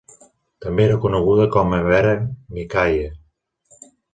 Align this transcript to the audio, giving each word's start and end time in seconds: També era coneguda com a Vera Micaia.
També 0.65 0.85
era 0.85 0.95
coneguda 1.03 1.45
com 1.57 1.75
a 1.81 1.83
Vera 1.91 2.17
Micaia. 2.57 3.15